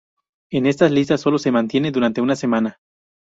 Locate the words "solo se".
1.21-1.51